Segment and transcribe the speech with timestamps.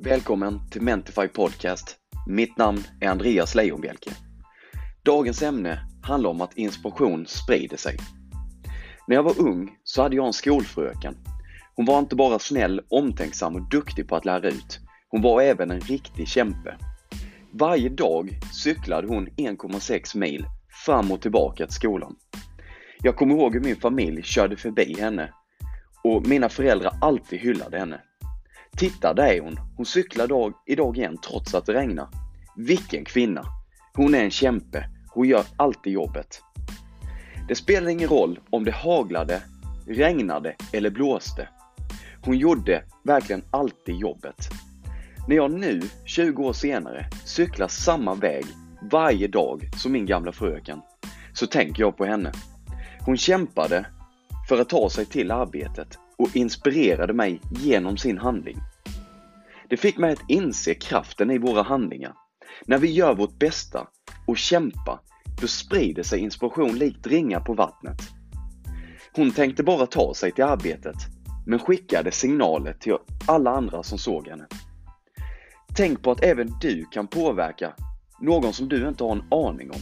[0.00, 1.96] Välkommen till Mentify Podcast.
[2.26, 4.10] Mitt namn är Andreas Leijonbielke
[5.02, 7.96] Dagens ämne handlar om att inspiration sprider sig.
[9.08, 11.16] När jag var ung så hade jag en skolfröken.
[11.74, 14.80] Hon var inte bara snäll, omtänksam och duktig på att lära ut.
[15.08, 16.76] Hon var även en riktig kämpe.
[17.52, 20.46] Varje dag cyklade hon 1,6 mil
[20.86, 22.16] fram och tillbaka till skolan.
[23.02, 25.32] Jag kommer ihåg hur min familj körde förbi henne
[26.04, 28.00] och mina föräldrar alltid hyllade henne.
[28.78, 29.60] Titta, där är hon.
[29.76, 32.08] Hon cyklar dag, idag igen trots att det regnar.
[32.56, 33.44] Vilken kvinna!
[33.94, 34.84] Hon är en kämpe.
[35.08, 36.42] Hon gör alltid jobbet.
[37.48, 39.42] Det spelar ingen roll om det haglade,
[39.86, 41.48] regnade eller blåste.
[42.24, 44.48] Hon gjorde verkligen alltid jobbet.
[45.28, 48.44] När jag nu, 20 år senare, cyklar samma väg
[48.90, 50.80] varje dag som min gamla fröken,
[51.32, 52.32] så tänker jag på henne.
[53.00, 53.86] Hon kämpade
[54.48, 58.58] för att ta sig till arbetet och inspirerade mig genom sin handling.
[59.68, 62.14] Det fick mig att inse kraften i våra handlingar.
[62.66, 63.86] När vi gör vårt bästa
[64.26, 65.00] och kämpar,
[65.40, 67.96] då sprider sig inspiration likt ringar på vattnet.
[69.12, 70.96] Hon tänkte bara ta sig till arbetet,
[71.46, 72.96] men skickade signaler till
[73.26, 74.46] alla andra som såg henne.
[75.76, 77.74] Tänk på att även du kan påverka
[78.20, 79.80] någon som du inte har en aning om.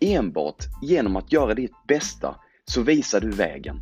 [0.00, 3.80] Enbart genom att göra ditt bästa så visar du vägen.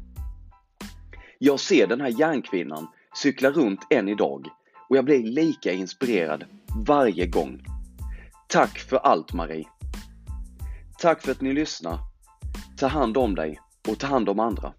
[1.38, 2.86] Jag ser den här järnkvinnan
[3.22, 4.48] cykla runt än idag
[4.88, 6.44] och jag blir lika inspirerad
[6.86, 7.64] varje gång.
[8.48, 9.68] Tack för allt Marie!
[10.98, 11.98] Tack för att ni lyssnar.
[12.78, 14.72] Ta hand om dig och ta hand om andra.